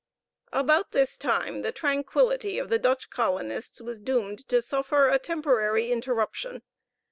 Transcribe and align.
About 0.51 0.93
this 0.93 1.15
time 1.15 1.61
the 1.61 1.71
tranquillity 1.71 2.57
of 2.57 2.69
the 2.69 2.79
Dutch 2.79 3.11
colonists 3.11 3.79
was 3.81 3.99
doomed 3.99 4.47
to 4.49 4.59
suffer 4.59 5.07
a 5.09 5.19
temporary 5.19 5.91
interruption. 5.91 6.63